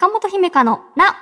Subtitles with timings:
[0.00, 1.14] 中本姫香のな。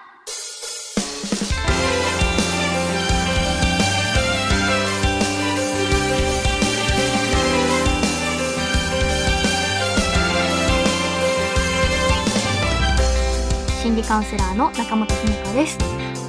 [13.83, 15.77] 心理カウンセラーの中本姫香です。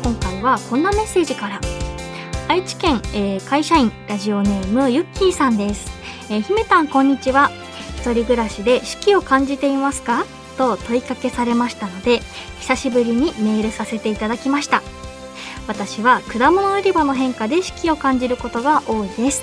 [0.04, 1.62] 今回はこんなメッセージから。
[2.48, 5.92] 愛知県、えー会社員ラジオネームゆっきーさんです。
[6.32, 7.52] えー姫たんこんにちは。
[7.98, 10.26] 一人暮らしで四季を感じていますか？
[10.60, 12.20] と問いかけされましたので、
[12.60, 14.84] 久しぶりにメールさせていただきました。
[15.68, 19.42] 私は果物売り場の変化で四季を感じることが多いです。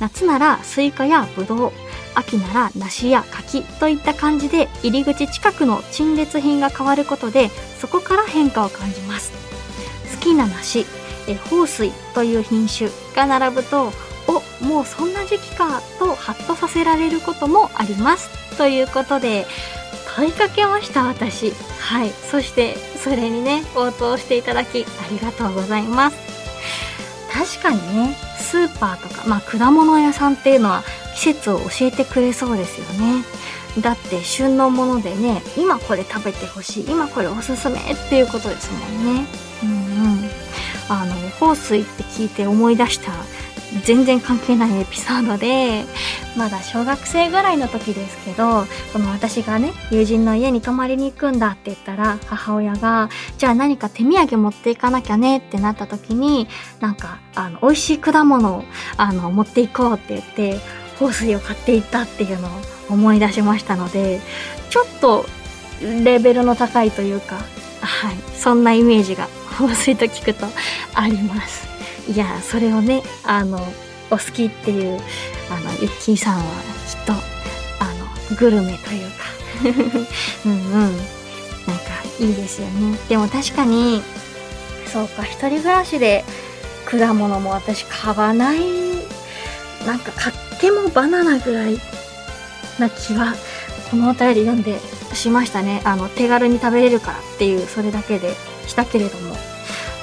[0.00, 1.72] 夏ならスイカやブドウ、
[2.16, 9.32] 秋なら梨や柿といった感じで入り口近くの陳列品が変わることでそこから変化を感じます。
[10.16, 10.86] 好きな梨、
[11.28, 13.92] え豊水という品種が並ぶと
[14.26, 19.46] おもうそんな時期かとハッとさせられることもありますということで
[20.14, 21.52] 問いかけました私。
[21.80, 22.10] はい。
[22.10, 26.16] そしてそれにね応答していただきありがとうございます。
[27.32, 30.82] 確かにねスーパーとかまあ果物屋さんっていうのは
[31.14, 33.24] 季節を教えてくれそうですよね。
[33.80, 39.26] だって旬のものでね今これ食べてほしい今これおすすめっていうことですもんね。
[39.62, 39.72] うんう
[40.26, 40.30] ん。
[40.90, 43.12] あの豊水って聞いて思い出した
[43.84, 45.84] 全然関係ないエピソードで
[46.36, 56.48] まだ小学生ぐらいの時ですけどその私がね友人の家に泊まりに行くんだって言ったら母親がじゃあ何か手土産持っていかなきゃねってなった時に
[56.80, 58.64] なんかあの美味しい果物を
[58.96, 60.60] あの持っていこうって言って
[60.94, 62.50] 豊水を買っていったっていうのを
[62.90, 64.20] 思い出しましたので
[64.70, 65.24] ちょっと
[66.04, 67.36] レベルの高いというか
[67.80, 69.28] はいそんなイメージが
[69.60, 70.46] 豊水と聞くと
[70.94, 71.71] あります。
[72.08, 73.58] いやそれをねあの
[74.10, 75.00] お好きっていう
[75.50, 77.16] あのユッキーさんはきっとあ
[78.30, 79.32] のグルメというか。
[80.46, 80.96] うんうん。
[81.66, 81.84] なんか
[82.18, 82.98] いいですよね。
[83.08, 84.02] でも確かに
[84.92, 86.24] そうか一人暮らしで
[86.84, 88.60] 果物も私買わない
[89.86, 91.78] なんか買ってもバナナぐらい
[92.78, 93.34] な気は
[93.90, 94.80] このお便り読んで
[95.14, 95.80] しましたね。
[95.84, 98.34] あの手軽に食べれるからっていうそれだけで
[98.66, 99.36] したけれども。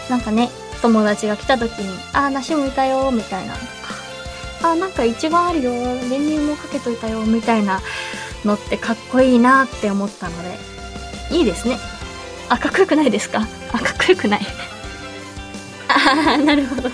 [0.10, 0.50] なんかね
[0.82, 3.66] 友達が来た時に「あー梨もいたよ」みたいなとか
[4.72, 5.72] 「あなんかいちごあるよ。
[5.72, 7.82] 練乳もかけといたよ」みたいな
[8.46, 10.58] のってかっこいいなって思ったので。
[11.32, 11.78] いいですね。
[12.50, 13.48] あかっこよくないですか？
[13.72, 14.42] あかっこよくない。
[15.88, 16.90] ああなるほど。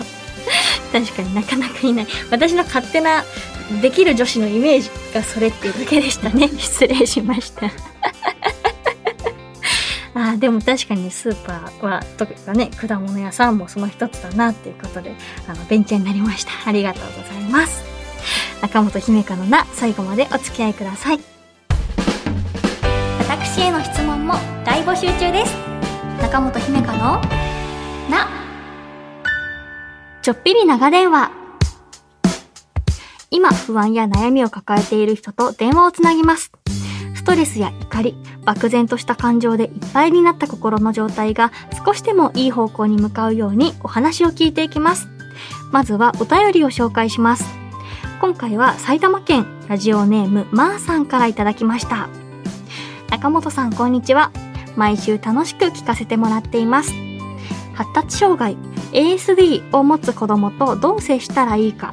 [0.92, 2.08] 確かになかなかいない。
[2.30, 3.24] 私の勝手な
[3.82, 6.50] できる女子のイメージがそれっていうだけでしたね。
[6.58, 7.72] 失礼しました。
[10.16, 15.14] あーでも確かにスーパーはとかね果物屋さんもその一つだなっていうことで
[15.46, 16.52] あの勉強になりました。
[16.66, 17.84] ありがとうございます。
[18.62, 21.20] 中本姫香のな最後までお付き合いください。
[23.28, 25.54] 私への質問も大募集中です。
[26.22, 27.22] 中本姫香の
[28.10, 28.30] な
[30.22, 31.32] ちょっぴり長電話。
[33.32, 36.54] 今不安や悩みを抱えている人と電話をつなぎます。
[37.26, 41.52] ストレスや怒り、漠然とした感情でいっぱいになった心の状態が
[41.84, 45.10] 少しでもいい方向に向かうようにお話を聞いていきます。
[45.72, 47.44] まずはお便りを紹介します。
[48.22, 52.10] 今回は埼玉県ラジオネームまーさんからいただきました。
[53.10, 54.32] 中本さんこんにちは。
[54.76, 56.94] 毎週楽しく聞かせてもらっています。
[57.74, 58.56] 発達障害
[58.92, 61.90] ASD を持つ子供とどう接したらいいか、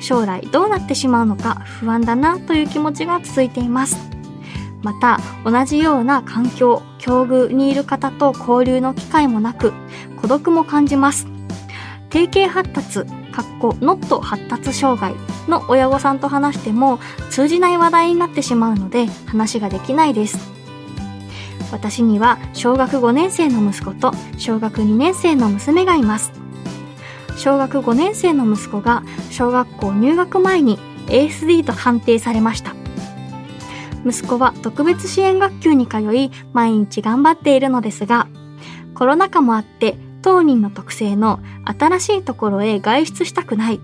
[0.00, 4.11] 将来どうなってしまうのか不安だなという気持ちが続いています。
[4.82, 9.72] また同じような環境境遇にいる方と交流の機会もなく
[10.20, 11.26] 孤独も感じます。
[12.10, 15.14] 定型発達かっこノット発達障害
[15.48, 16.98] の親御さんと話しても
[17.30, 20.52] 通じない話題になってしまうので話ができないです。
[21.72, 26.32] 私には小学5年生の息子と小学2年生の娘がいます。
[27.38, 32.81] 小学5年生の息子が小学校入学前に ASD と判定されました。
[34.06, 38.28] 息子は特別支援学級に通い毎日頑張っているのですが
[38.94, 43.80] コロナ禍もあって当人の特性の新しいところへ外出したくない。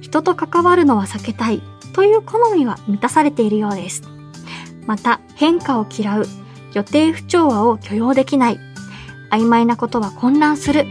[0.00, 1.62] 人と関わるのは避けたい
[1.94, 4.02] という好みは満たされているようです。
[4.86, 6.26] また変化を嫌う
[6.74, 8.60] 予定不調和を許容できない。
[9.30, 10.86] 曖昧なことは混乱する。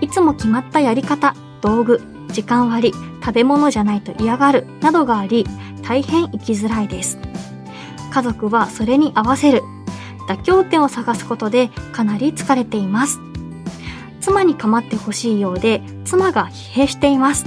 [0.00, 5.44] いつも決まったやり方道具時間割食べ物じゃないと嫌がるなどがあり
[5.82, 7.18] 大変生きづらいです。
[8.10, 9.62] 家族はそれに合わせる
[10.28, 13.18] 妥協点を探すことでかなり疲れています
[14.20, 17.46] 妻に構ってほしいようで妻が疲弊しています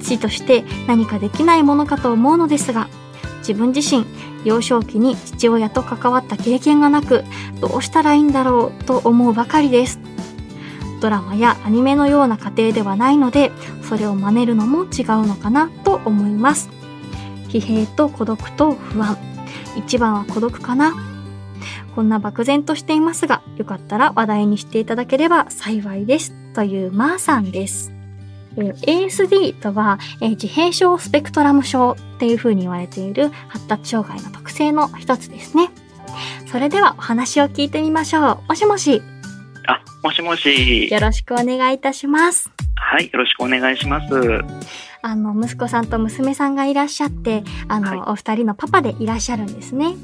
[0.00, 2.88] 父として何かできないものかと思うのですが
[3.38, 4.04] 自分自身
[4.44, 7.24] 幼少期に父親と関わった経験がなく、
[7.60, 9.98] どうしたらいいんだろうと思うばかりです。
[11.00, 13.50] ドラマやアニメのような家庭ではないので、
[13.82, 16.70] それを真似るのも違うのかなと思います。
[17.48, 19.33] 疲弊と孤独と不安。
[19.76, 20.94] 一番は孤独かな。
[21.94, 26.34] こんな漠然としていますが、よかったら話題にしていただければ幸いです。
[26.54, 27.92] というまーさんです。
[28.56, 28.74] えー
[29.06, 35.70] ASD とは、えー自閉症スペクトラム症っていう風に言われている発達障害の特性の一つですね。
[36.50, 38.48] それではお話を聞いてみましょう。
[38.48, 39.02] もしもし、
[39.66, 40.88] あ、もしもし。
[40.90, 42.50] よろしくお願いいたします。
[42.76, 44.14] はい、よろしくお願いします。
[45.04, 49.94] あの、息子さんと娘さんがいらっしゃって、あの、はいお二人のパパでいらっしゃるんですね。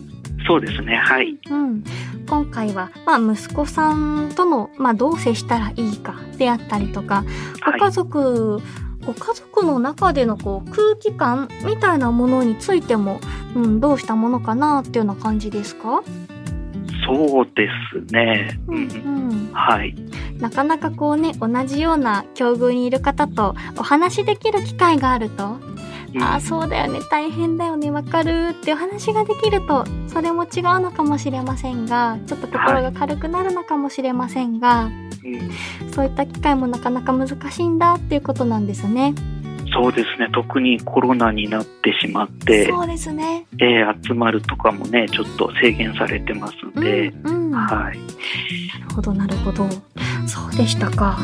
[0.46, 1.38] そうですね、はい。
[1.50, 1.82] うん。
[2.28, 7.24] 今回は、まあ、息子さんとの、まあ、どう接したらいいかであったりとか、
[7.64, 8.60] ごはい家族、
[9.06, 13.20] ご家族の中でのこう空気感みたいなものについても、
[13.56, 16.02] うん、どうしたものかなっていうような感じですか？
[17.06, 18.58] そうですね。
[18.68, 18.72] う。
[18.72, 19.50] うんん。
[19.52, 19.94] はい。
[20.38, 25.58] なかなかこうね、同じような境遇にいる方とお話しできる機会があると、
[26.14, 35.10] うんああ、そうだよね、大変だよね、わかるっていう話ができると、それも違うのかもしれませんが、ちょっと心が軽くなるのかもしれませんが、うん
[35.92, 39.14] そういった機会もなかなか難しいんだっていうことなんですね。
[39.72, 40.28] そうですね。
[40.32, 43.46] 特にコロナになってしまって、そうですね。
[43.58, 47.50] えー集まるとかもね、ちょっと制限されてますんで、うん、うん。
[47.50, 47.94] なはい。
[47.94, 48.00] る
[48.94, 49.66] ほど、なるほど。
[50.26, 51.18] そうでしたか。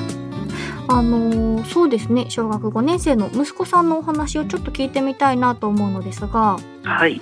[0.88, 7.20] あのーそうですね、小学5年生の息子さんのお話をちょっと聞いてみたいなと思うのですが、はい。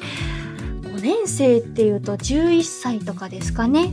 [0.82, 3.90] 5年生っていうと11歳とかですかね。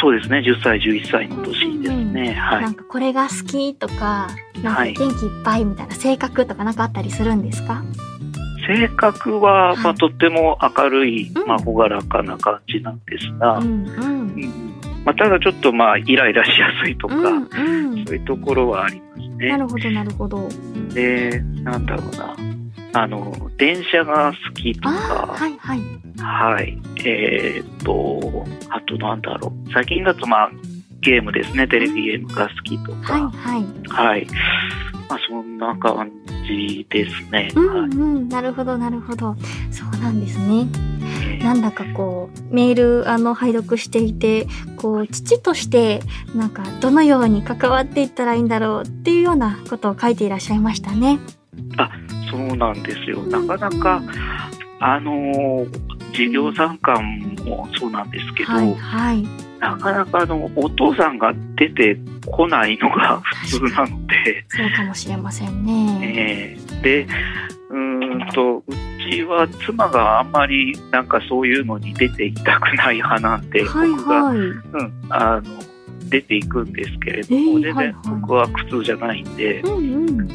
[0.00, 0.38] そうですね。
[0.40, 2.34] 10歳、11歳の年ですね。
[2.34, 2.74] はないん。
[2.74, 4.28] かこれが好きとか、
[4.64, 7.82] なんかはい元気いっぱいみたいな性格とかなんかあったりするんですか？
[8.66, 14.00] 性格は、はいまあ、とっても明るい、うんまあ、朗らかな感じなんですが、うんうん。
[14.02, 14.06] う
[14.46, 14.74] ん
[15.04, 18.06] まあ、ただちょっとまあ、イライラしやすいとか、うんうん。
[18.06, 19.58] そういうところはありますなね。
[19.58, 20.48] るほど、なるほど。
[20.94, 22.34] で、なんだろうな。
[23.02, 25.80] あの、電車が好きとあかあ、、はいはい。
[26.16, 26.78] はい。
[27.04, 29.72] えーっと、あとなんだろう。
[29.74, 30.50] 最近だとまあ、
[31.04, 31.68] ゲームですね。
[31.68, 33.30] テレビゲームが好きとはいか。
[33.30, 33.64] はい。
[33.88, 34.26] はい。
[35.08, 36.10] まあ、そんな感
[36.46, 37.52] じですね。
[37.54, 38.28] うんはいうん。
[38.28, 39.36] なるほど、なるほど。
[39.70, 40.44] そうなんですね。
[40.46, 44.46] えーなんだかこう、メール、あの、拝読していて、
[44.78, 46.00] こう、父として、
[46.34, 51.18] なんか、どのように関わっていったらいいんだろうっていうようなことを書いていらっしゃいましたね。
[52.30, 53.22] そうなんですよ。
[53.24, 54.02] なかなか、
[54.80, 59.26] あのー授業参観もそうなんですけど、はいはい。
[59.60, 66.56] なかなかあの、お父さんが出てこないのが普通なので、そうかもしれませんね。
[66.58, 67.06] えーで、
[67.70, 68.62] うーんと、う
[69.10, 74.36] ちは妻があんまりなんかそういうのに出ていきたくない派なんで、はい僕が、はい。
[74.36, 75.42] うん、あの、
[76.10, 80.26] 出ていくんですけれどえーも、全はいはい然僕は苦痛じゃないんで、うんうん。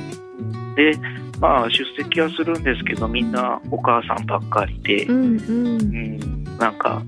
[0.75, 0.93] で、
[1.39, 5.83] まあ出席はするんですけど、みんなお母さんばっかりで、うんうんう。
[5.83, 7.01] ん、なんか、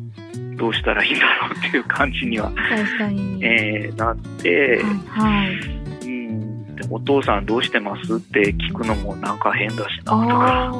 [0.57, 2.51] どうしたらいいんだろうっていう感じには。
[3.41, 5.55] えーなって、はいはい。
[6.05, 10.71] うん、でお父さんどうしてますって聞くのもなんか変だしなとあかあ。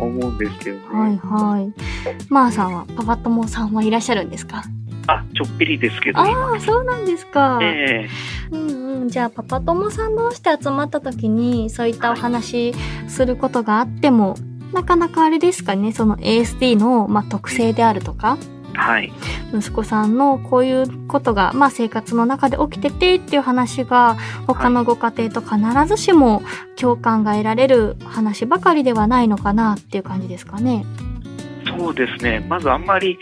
[0.00, 0.82] 思うんですけどね。
[0.90, 1.72] はいはい。
[2.30, 4.62] まー、さんは、パパ友さんはいらっしゃるんですか？
[5.06, 7.58] あ、ちょっぴりですけど、ああ、そうなんですか。
[7.62, 8.08] え
[8.50, 9.08] うんうん。
[9.08, 12.74] じゃあ、パパ友さん同士で集まった時に、そういったお話
[13.08, 14.36] することがあっても、
[14.72, 19.12] なかなかあれですかね、その ASD の、まあ、特性であるとか、えはい。
[19.54, 24.16] 息子さんのこういうことが、まあ、生活の中で起きててっていう話が、
[24.46, 26.42] 他のご家庭と必ずしも
[26.76, 30.86] 共感が得られる話ばかりではないのかなっていう感じですかね。
[31.78, 32.44] そうですね。
[32.48, 33.18] まずあんまり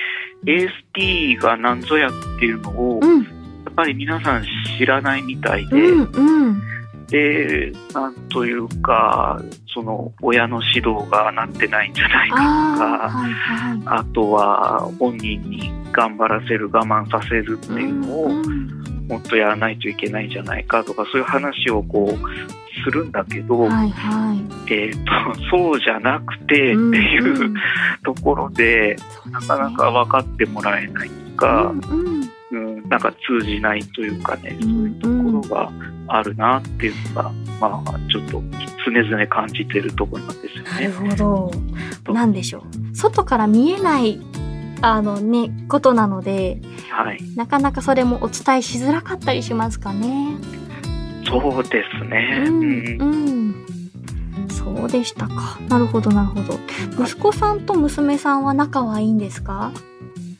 [0.47, 3.29] AST が何ぞやっていうのを、うん、や
[3.71, 4.45] っぱり皆さん
[4.79, 6.63] 知らないみたいで、うん、うん。
[7.09, 9.41] で、なんというか、
[9.75, 13.83] その親の指導がなってないんじゃないかとあか、あ、はい、はい。
[13.87, 18.81] あとは本人に頑張らせる、我慢させるっていうのをうんうん
[19.11, 22.19] もっとやらないといけないんじゃないかとか、そういう話をこう、
[22.85, 24.35] するんだけど、はい、は
[24.69, 24.73] い。
[24.73, 25.11] えっ、と、
[25.51, 27.55] そうじゃなくてっていううん
[28.05, 28.97] ところで、
[29.31, 35.73] なかなか分かってもらえないとか、うんうんうん、なんか通じないというかね、うそうんいうところが
[36.09, 38.43] あるなっていうのが、まあ、ちょっと
[38.85, 41.17] 常々感じてるところなんですよなるね。
[41.17, 41.51] ほ
[42.05, 42.13] ど。
[42.13, 42.97] なんでしょう。
[42.97, 44.21] 外から見えない、
[44.83, 46.61] あのね、ことなので、
[46.91, 47.19] はい。
[47.37, 50.37] なかなかそれもお伝えしづらかったりしますかね。
[51.27, 52.45] そうですね。
[52.47, 53.55] ううんん、うん。
[54.49, 55.59] そそうでしたか。
[55.69, 56.59] なるほど、なるほど。
[57.03, 59.73] 息子さんと娘さんは仲はいいんですか？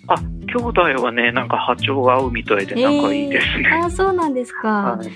[0.07, 0.15] あ、
[0.47, 3.69] 兄弟はね、なんか波長が合うみたいで仲いいですね。
[3.69, 4.69] えーあ、そうなんですか。
[4.69, 5.11] ははいい、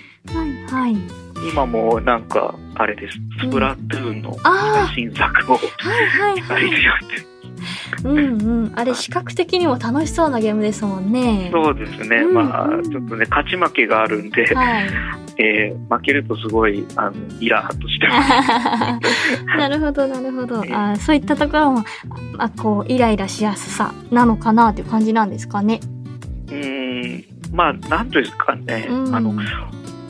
[0.66, 0.96] はい。
[1.52, 3.18] 今もなんか、あれです。
[3.40, 4.36] スプラトゥーンの
[4.94, 5.66] 新作をはい、
[6.08, 6.66] はい、二はい。
[6.66, 7.26] 人でやってる。
[8.04, 8.72] うんうん。
[8.74, 11.50] あれ、視覚的にも楽しそうなゲームですもんね。
[11.52, 12.16] そうですね。
[12.18, 14.88] うんまあうん、ちょっとね、勝ち負けがあるんで、はい。
[15.38, 19.46] えー負けるとすごい、あの、イラーっとしてます。
[19.58, 20.64] なるほど、なるほど。
[20.64, 21.84] ええあそういったところも、
[22.38, 25.80] あこう、イライラしやすさなのかなっていう感じなんですかね。
[26.48, 28.86] うーん、まあ、なんとですかね。
[28.88, 29.32] うん、あの、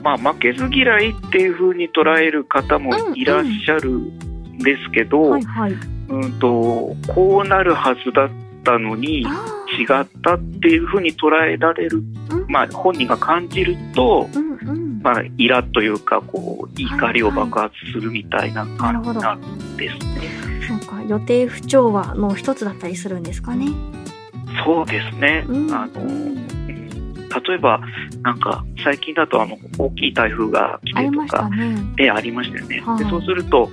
[0.02, 5.74] まあ、負けず嫌いっていう風に捉える方もいらっしゃるんですけど、はいはい。
[6.08, 8.30] うんと、こうなるはずだっ
[8.62, 14.53] たのに、あ違ったっていう風に捉えられる、うんまあ、本人が感じると、うん。
[15.04, 20.30] まあ、イラというか、こう、怒りを爆発するみたいな感じになるんですね。
[20.66, 23.66] そうか、予定不調和の一つだったりするんですかね。
[24.64, 25.44] そうですね。
[25.46, 26.44] うんあの、うん
[27.48, 27.80] 例えば、
[28.22, 31.76] なんか、最近だと、あの、大きい台風が来ありまてとか、したね。
[31.96, 32.80] でありましたよね。
[32.80, 33.68] はいでそうすると、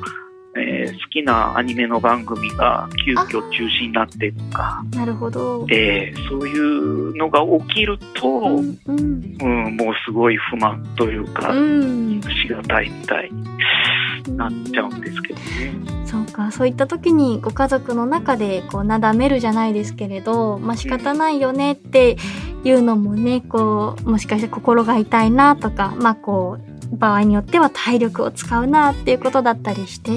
[0.56, 5.66] えー好きなアニメの番組が急遽中止になってとか、なるほど。
[5.70, 9.76] えーそういうのが起きると、ううんんうん。
[9.78, 12.22] もうすごい不満というか、うん。
[12.22, 16.02] しがたいみたいになっちゃうんですけどね。
[16.06, 22.18] そうか、そういった時にご家族の中でこうなだめるじゃないですけれど、まあ仕方ないよねって
[22.64, 30.12] いうのもね、こう、もしかして心が痛いなとか、まあこう、場合によっては体力を使うなっていうことだったりして。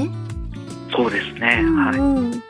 [0.94, 1.60] そうですね。
[1.62, 1.98] うんはい。
[1.98, 2.42] うん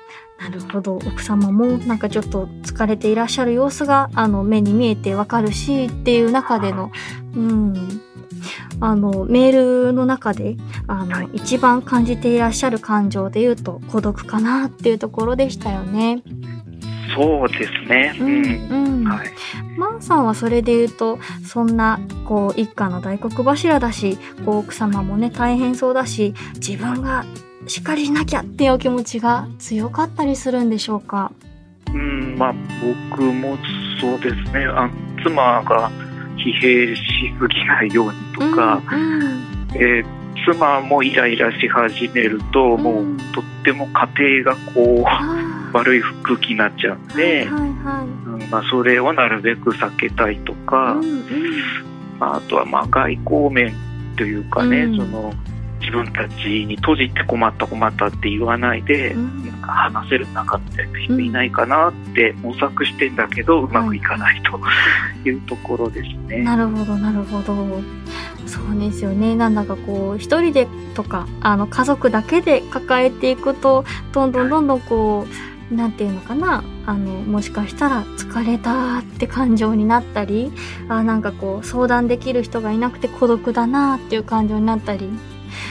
[0.44, 0.96] なるほど。
[0.96, 6.92] 奥様もなんかちょっと疲れていらっしゃる様子が、あの、目に見えてわかるしっていう中での、
[7.34, 8.02] うん。
[8.80, 16.22] あの、メールの中で、あの、はい一番感じていらっしゃる感情で言うと、孤独かなっていうところでしたよね。
[17.14, 18.14] そうですね。
[18.18, 18.42] ううん。
[18.42, 19.04] ん、うん。
[19.04, 19.28] はい。
[19.78, 27.24] マンさんはそれで言うと、そんな、こう、一家の大黒柱だし、こう、奥様もね、大変そうだし、自分が
[27.66, 31.32] しっかりしなきゃっていうお気持ちが強かったりするんでしょうか？
[31.92, 32.54] うん、まあ、
[33.10, 33.56] 僕も
[34.00, 34.66] そうですね。
[34.66, 34.90] あ
[35.22, 35.90] 妻が
[36.36, 37.02] 疲弊し
[37.40, 39.44] すぎないようにとか、うんうん
[39.74, 45.43] えー妻もイライラし始めると、もうとっても家庭がこあう、ー
[45.74, 50.54] 悪い空気になっちゃうんで、はいはいはうんまあ、それをなるべく避けたいとい。
[50.66, 51.24] か、うんうん
[52.18, 53.74] まあ、あとはまあ外交面
[54.16, 55.34] というかね、うんその
[55.80, 64.58] 自分たちに閉じて困った困ったって言わないで、うんなんか話せる仲みたいな人いないかなって模索してんだけど、うまくいかないと
[65.28, 66.38] いうところですね。
[66.38, 67.82] なるほど、なるほど。
[68.46, 69.34] そうですよね。
[69.36, 80.52] なんだかこう、一人でとか、あの、家族だけで抱えていくと、どんどんどんどんこう、なんていうのかな、あの、もしかしたら疲れたって感情になったり、
[80.88, 85.08] あなんかこう、相談できる人がいなくて孤独だなっていう感情になったり、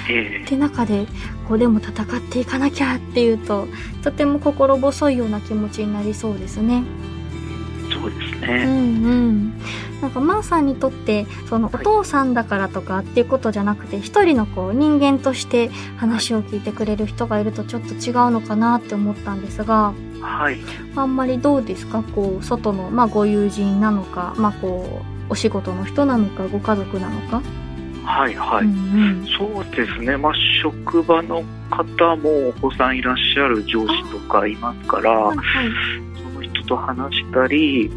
[0.10, 0.42] え。
[0.44, 1.06] って中で、
[1.48, 3.68] こう、でも戦っていかなきゃっていうと、
[4.04, 6.84] とても心細いような気持ちになりそうですね。
[8.10, 8.66] えそうですうね。
[8.66, 9.54] んうん。
[10.02, 20.58] なんか、マーさんにとって、その、お父さんだからとかっていうことじゃなくて、一人のこう、人間として話を聞いてくれる人がいるとちょっと違うのかなって思ったんですが、はい。
[20.96, 22.04] あんまりどうですか？
[22.16, 27.42] こう、外の、まあ、ご友人なのか、まあ、こう、お仕事の人なのか、ご家族なのか？
[28.06, 28.66] はい、はい。
[28.66, 30.18] うんそうですね。
[30.18, 35.28] まあ、職場の方もお子さんいらっしゃる上司とかいますから、うん。
[35.28, 36.13] はいはい。
[36.66, 37.92] と話したり、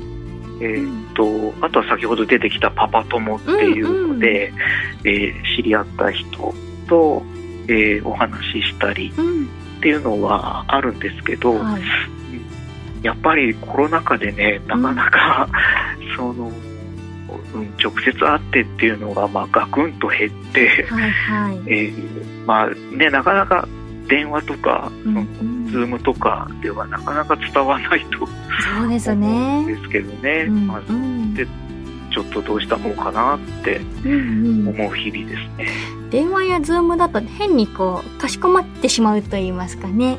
[0.60, 4.52] えーっと、あとは先ほど出てきたパパ友っていうので、
[5.04, 6.54] えー知り合った人
[6.88, 7.22] と、
[7.68, 9.44] えーお話ししたりうん。
[9.44, 9.48] っ
[9.80, 11.82] ていうのはあるんですけど、はい。
[13.02, 15.48] やっぱりコロナ禍でね、なかなか、
[16.16, 16.50] その、
[17.54, 21.60] うん、直接会ってっていうのが、まあ、ガクンと減って、はいはい。
[21.66, 23.68] えーまあね、なかなか
[24.08, 29.66] 電話とか、うんそのうん Zoom とかではなかなか伝わらないとそうですね。
[29.66, 31.46] ですけどね、うんまあ、うんで
[32.10, 35.68] ちょっとどうしたもんかなってうんうん思う日々ですね。
[36.10, 40.16] 電話や Zoom だと変にこう、かしこまってしまうと言いますかね。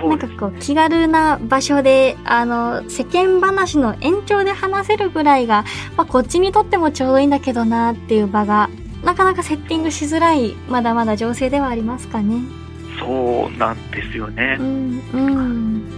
[0.00, 5.64] そうんかこう、気軽な場所で、あの、世間話の延長で話せるぐらいが、
[5.96, 8.70] まあ、こっちにとってもちょうどいいんだけどなっていう場が、
[9.04, 12.65] なかなかセッティングしづらい、まだまだ情勢ではありますかね。
[13.06, 14.62] そうなんですよねう。
[14.62, 15.88] ん、うん。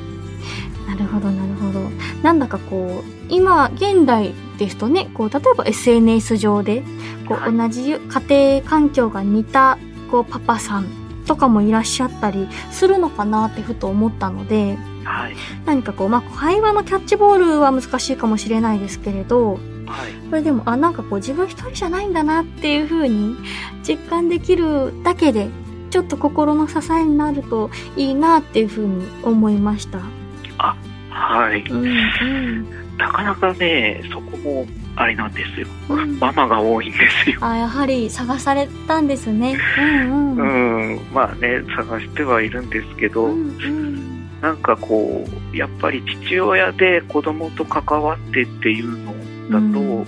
[0.86, 1.80] なるほど、なるほど。
[2.22, 6.82] なんだかこう、今、現代ですとね、こう、例えば SNS 上で、
[7.26, 9.78] こう、はい同じ家庭環境が似た、
[10.10, 10.86] こう、パパさん
[11.26, 15.36] とかもいらっしゃったりするのかなってふと思ったので、はい。
[15.64, 19.54] 何かこう、まあ、会話のキャッチボールは難しいかもしれないですけれど、
[19.86, 20.12] はい。
[20.30, 23.36] これでも、あ、なんかこう自分一人じゃないんだなっていう風に
[23.86, 25.48] 実感できるだけで、
[25.90, 30.00] ちょっと心の支えになるといいなっていう風に思いました。
[31.10, 31.62] はい。
[31.68, 32.96] うん、うん。
[32.96, 34.66] なかなかね、そこも、
[34.96, 35.66] あれなんですよ。
[35.90, 37.38] うんママが多いんですよ。
[37.40, 39.56] あ、やはり探されたんですね。
[39.78, 40.94] うん、ううん。
[40.96, 41.00] ん。
[41.12, 44.40] まあね、探してはいるんですけど、うん、うん。
[44.40, 49.12] なんかこう、やっぱり父親で子供と関わってっていうの
[49.50, 50.06] だと、うん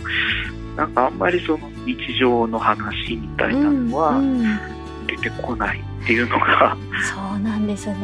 [0.77, 4.80] なんかあんまりその日常の話みたいなのはうんうん出
[5.21, 7.99] てこないっていうのが、そうなんですえね。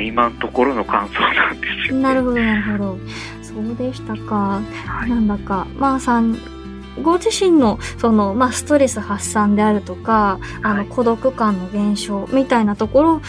[0.00, 2.02] ー今のところの感想なんですよ、ね。
[2.02, 2.98] なるほど、なるほど。
[3.42, 4.60] そうでしたか。
[4.86, 5.10] はい。
[5.10, 6.36] なんだか、まあさん、
[7.02, 13.20] ご自身の、その、まあ、ストレス発散であるとか、あの、はい孤独感の減少みたいなところ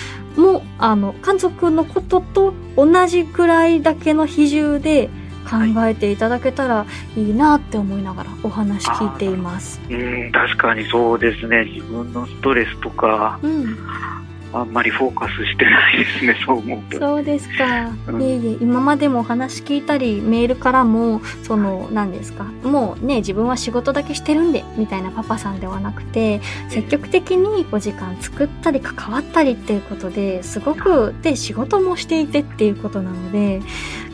[0.42, 5.10] も、あの、家族のことと同じくらいだけの比重で
[5.48, 6.86] 考えていただけたら
[7.16, 9.80] いいなって思いながらお話聞いています。
[9.90, 11.66] うん、確かにそうですね。
[11.66, 13.78] 自分のストレスとか、うん。
[14.54, 17.00] あんまりフォーカスしてないですね、 そう思うと。
[17.00, 17.90] そうですか。
[18.08, 22.46] うんいえいえ、今までもお話聞いたり、メールからも、その、何ですか。
[22.64, 33.62] もうね、自分は仕事だけしてるんで、みたいなパパさんではなくて、積極的にお時間作ったり関わったりっていうことで、すごく、で、仕事もしていてっていうことなので、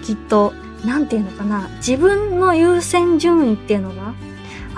[0.03, 0.53] きっと、
[0.85, 4.13] なんていうのかな、自分の優先順位っていうのが、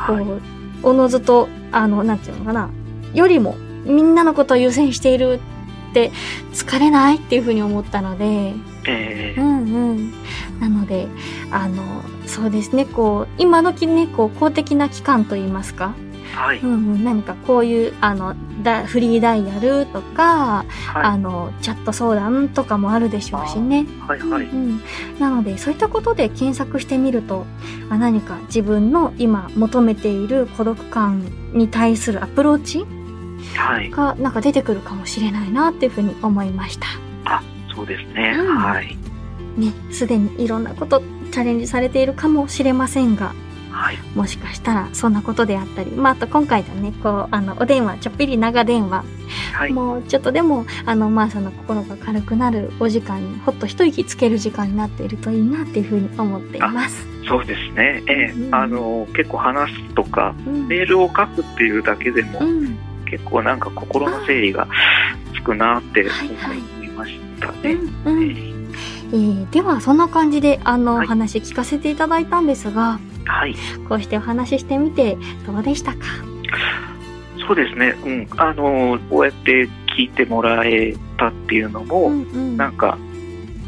[0.08, 0.24] こはい。
[0.26, 0.42] う、
[0.84, 2.70] おのずと、あの、なんていうのかな、
[3.14, 5.40] よりも、みんなのことを優先している
[5.90, 6.12] って、
[6.54, 8.54] 疲れないっていうふうに思ったので、
[8.88, 10.12] えーうんうん。
[10.60, 11.08] なので、
[11.52, 15.94] あの、そうですね、こう、今時ね、こう、公的な機関といいますか、
[16.36, 16.60] はい。
[16.60, 18.36] うんうん、何かこういう、あの、
[18.66, 23.84] だフリーダイヤルとか、あはの、チャット相談とかもあるでしょうしね。
[23.84, 24.00] い。
[24.02, 24.20] はい。
[24.20, 24.46] はい。
[24.46, 24.82] うんうん、
[25.20, 27.46] なのでそういったことで検索してみると
[27.90, 32.86] あ何か自分の今求めている孤独感に対するアプローチ
[33.58, 33.90] はい。
[33.90, 36.88] がなんか出てくるかもしれないなっていうふうに思いました。
[37.26, 37.42] あ、
[37.74, 38.34] そうですね。
[38.38, 38.98] うんはい。
[39.58, 41.02] ね、すでにいろんなこと
[41.32, 43.34] チャレンジされているかもしれませんが、
[43.76, 43.98] はい。
[44.16, 49.04] もしかしたらそんなことであったり、まあ、あと今回のね、こう、あの、お電話、ちょっぴり長電話、
[49.54, 49.74] はい。
[49.74, 57.06] もうちょっとでも、あの、まあ、その心が軽くなるお時間に、ほっと一息つける時間になっているといいなっていうふうに思っています。
[57.28, 58.02] そうですね。
[58.08, 62.78] ええうんあの、結構話すとか、うんメールを書くっていうだけでも、うん。
[63.06, 64.68] 結構なんか心の整理が
[65.36, 67.74] つくなってはいはい思いましたうね。
[67.74, 68.56] んうんええ
[69.12, 73.56] えーではそんな感じであの、はいお話聞かせていただいたんですがはい。
[73.90, 76.00] こうしてお話ししてみてどうでしたか？
[77.48, 77.96] そうですね。
[78.06, 78.28] うん。
[78.38, 82.98] あの、こうやって聞いてもらえたっていうのも、うんうんなんか、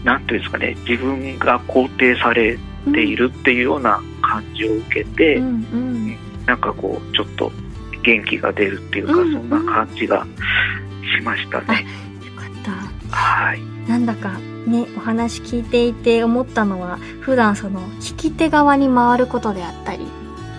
[0.04, 2.58] なんていうんですかね、自分が肯定され
[2.92, 7.52] ているっていうような感じを受けて、うんうんなんかこう、ちょっと
[8.04, 10.26] 元気が出るっていうか、うんそんな感じが
[11.18, 11.86] しましたね。
[12.26, 13.62] よかったはい。
[13.90, 20.06] なんだかねお話聞いていて思ったのは普段その聞き手側に回ることであったり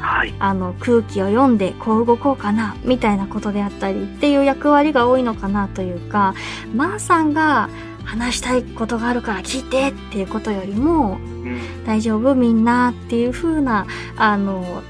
[0.00, 0.34] はい。
[0.38, 6.34] あの空気を読んでこう動こうかなみたいなことであったりっていう役割が多いのかなというか
[6.74, 7.68] まー、さんが
[8.04, 11.84] 話したいことがあるから聞いてっていうことよりもうん。
[11.84, 14.82] 大丈夫みんなっていう風なあの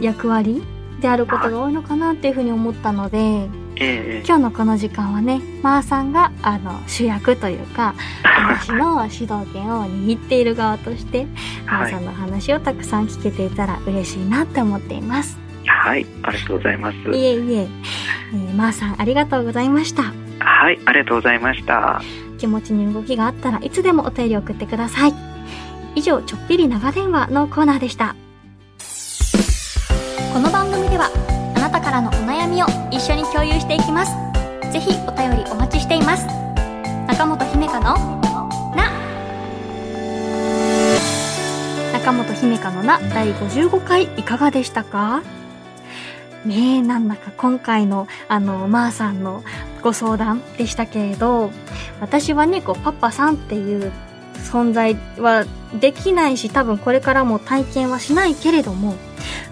[0.00, 0.62] 役割
[1.00, 3.61] であることが多いのかなっていうふうに思ったので、ええ
[4.24, 11.26] 今日のこの時間はねまー、さんがあの主役というか 話の主導権を握っている側として、
[11.66, 15.38] まー、はいさんの話をたくさん聞けていたら嬉しいなって思っています。
[15.66, 16.06] はい。
[16.22, 16.96] ありがとうございます。
[16.96, 17.68] いえいえ、
[18.32, 20.02] えー、まー、さんありがとうございました。
[20.38, 20.78] はい。
[20.84, 22.02] ありがとうございました。
[22.38, 25.14] 気持ちに動きがあったらいつでもお便り送ってください。
[25.94, 28.16] 以上、ちょっぴり長電話のコーナーでした。
[31.82, 34.12] からのお悩みを一緒に共有していきます。
[34.72, 36.24] ぜひお便りお待ちしています。
[37.08, 37.82] 中本姫香の、
[38.74, 38.90] な。
[41.92, 45.22] 中本姫香のな第55回いかがでしたか？
[46.46, 49.42] ねえ、なんだか今回のあの、まー、さんの
[49.82, 51.50] ご相談でしたけれど、
[52.00, 53.92] 私はね、こう、パパさんっていう
[54.36, 55.44] 存在は
[55.80, 58.94] できないし、多分これからも体験はしないけれども、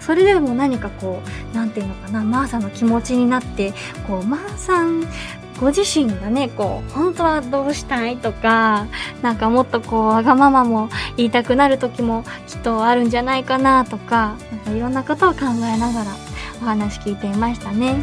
[0.01, 3.73] それでも何かこう、何て言うのかな、マーさんの気持ちになって、
[4.07, 5.07] こう、マーさん
[5.61, 8.87] ご自身がね、こう、本当はどうしたいとか、
[9.21, 16.30] なんかもっとこう、わがままも言いたくなる時もきっとあるんじゃないかなとか、なんかいろんなことを考えながら
[16.61, 17.95] お話聞いていましたね。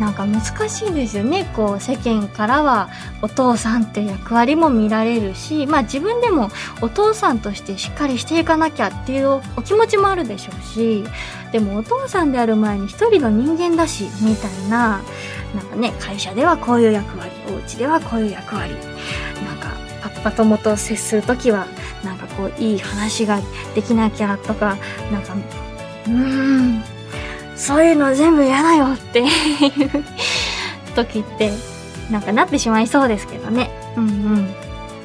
[0.00, 2.88] なんか難しいですよねこう世間からは
[3.20, 6.48] お父さんって役割も見られるしまあ自分でも
[6.80, 11.04] お父さんとしてしっかりしていかなきゃっていうお気持ちもあるでしょうし
[11.52, 15.02] でもお父さんである前に一人の人間だしみたいな
[15.54, 19.70] なんかね会社ではこういう役割お家ではこういう役割なんか
[20.02, 21.66] パッパ友と接する時は
[22.02, 23.40] なんかこういい話が
[23.74, 24.78] できなきゃとか
[25.12, 25.34] なんか
[26.06, 26.12] うー
[26.78, 26.99] ん
[27.60, 29.28] そういうの全部嫌だよっていう
[30.96, 31.52] 時って
[32.10, 33.70] なんかなってしまいそうですけどね。
[33.96, 34.54] うんうん。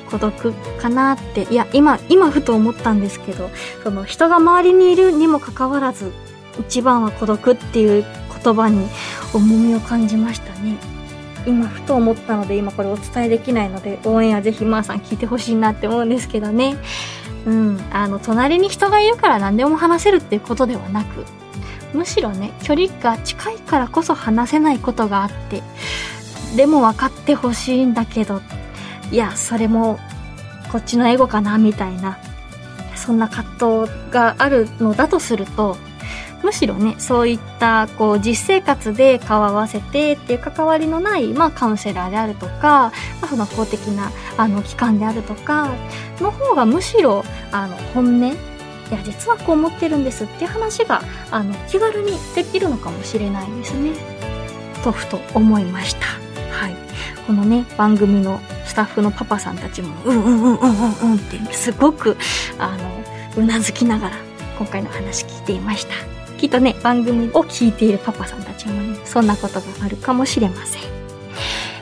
[0.09, 1.47] 孤独かなって。
[1.51, 3.51] いや今今ふと思ったんですけど
[3.83, 6.13] その人が周りにいるにもかかわらず
[6.57, 8.05] 一番は孤独っていう
[8.43, 8.87] 言葉に
[9.33, 10.77] 重みを感じましたね。
[11.45, 16.77] 今ふと思ったので今これお伝えできないので応援はぜひまーさん聞いてほしいなって思うんですけどね。
[17.45, 17.79] うん。
[17.91, 21.25] あの隣に人がいるから何でも話せるっていうことではなく
[21.95, 25.63] むしろね距離が近いからこそ話せないことがあって
[26.55, 28.41] でも分かってほしいんだけど
[29.11, 29.99] いやそれも
[30.71, 32.17] こっちのエゴかなみたいな
[32.95, 35.77] そんな葛藤があるのだとすると
[36.43, 45.73] むしろねそういったこう実生活で顔を合わせてっていう関わりのない、まあ、カウンセラーであるとか、まあ、その公的なあの機関であるとか
[46.19, 48.54] の方がむしろあの本音
[48.91, 53.91] いや実はこう思ってるんですっていう話があの気軽にできるのかもしれないですね。
[54.83, 56.05] とふと思いました。
[56.51, 56.75] はい。
[57.25, 62.15] このね番組のスタッフのパパさんたちもうんうんうんうんうんうんってすごく
[62.59, 64.17] あのうなずきながら
[64.59, 65.93] 今回の話聞いていました。
[66.37, 70.81] きっとね番組を聞いているパパさんたちもねそんなことがあるかもしれません。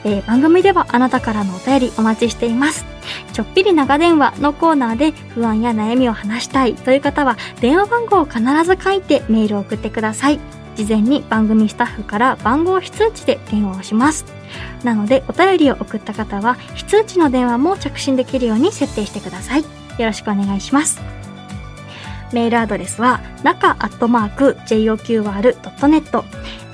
[0.05, 2.92] えー、番組ではあなたからのお便りお待ちしています。
[3.33, 10.39] ちょっぴり長電話のコーナーで不安や悩みを話したいという方は電話番号を必ず書いてメールを送ってください。
[10.75, 14.25] 事前に番組スタッフから番号非通知で電話をします。
[14.83, 19.61] なのでお便りを送った方は非通知の電話も着信できるように設定してください。
[19.61, 19.67] よ
[19.99, 21.01] ろしくお願いします。
[22.33, 26.23] メールアドレスは中アットマーク JOQR.net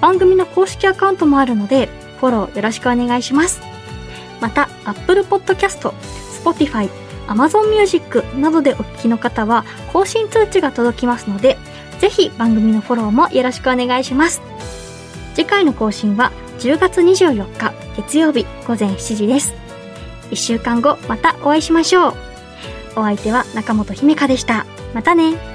[0.00, 1.88] 番組の公式アカウントもあるので、
[2.20, 3.60] フォローよろしくお願いします。
[4.40, 5.92] また、Apple Podcast、
[6.44, 6.88] Spotify、
[7.26, 11.58] Amazon Music などでお聞きの方は、更新通知が届きますので、
[11.98, 14.40] ぜひ番組のフォローもよろしくお願いします。
[15.34, 19.52] 次回の更新は10月24日月曜日午前7時です。
[20.30, 22.31] 1週間後またお会いしましょう。
[22.96, 24.66] お相手は中本姫香でした。
[24.94, 25.51] またね。